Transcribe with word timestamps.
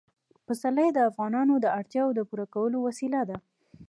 پسرلی 0.45 0.89
د 0.93 0.99
افغانانو 1.09 1.53
د 1.59 1.65
اړتیاوو 1.79 2.15
د 2.17 2.19
پوره 2.29 2.45
کولو 2.53 2.77
وسیله 2.87 3.21
ده. 3.29 3.37